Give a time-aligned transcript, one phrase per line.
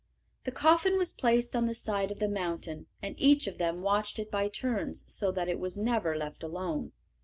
[0.45, 4.17] The coffin was placed on the side of the mountain, and each of them watched
[4.17, 6.91] it by turns, so that it was never left alone.